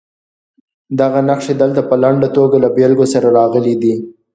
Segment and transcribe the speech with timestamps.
[0.99, 3.95] دغه نښې دلته په لنډه توګه له بېلګو سره راغلي دي.